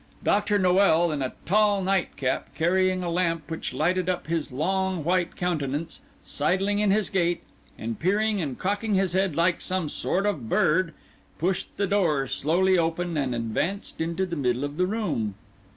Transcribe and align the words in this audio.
Dr. 0.23 0.57
Noel, 0.57 1.11
in 1.11 1.21
a 1.21 1.33
tall 1.45 1.83
night 1.83 2.17
cap, 2.17 2.55
carrying 2.55 3.03
a 3.03 3.11
lamp 3.11 3.51
which 3.51 3.71
lighted 3.71 4.09
up 4.09 4.25
his 4.25 4.51
long 4.51 5.03
white 5.03 5.35
countenance, 5.35 6.01
sidling 6.25 6.79
in 6.79 6.89
his 6.89 7.11
gait, 7.11 7.43
and 7.77 7.99
peering 7.99 8.41
and 8.41 8.57
cocking 8.57 8.95
his 8.95 9.13
head 9.13 9.35
like 9.35 9.61
some 9.61 9.89
sort 9.89 10.25
of 10.25 10.49
bird, 10.49 10.95
pushed 11.37 11.67
the 11.77 11.85
door 11.85 12.25
slowly 12.25 12.79
open, 12.79 13.15
and 13.15 13.35
advanced 13.35 14.01
into 14.01 14.25
the 14.25 14.35
middle 14.35 14.63
of 14.63 14.77
the 14.77 14.87
room. 14.87 15.35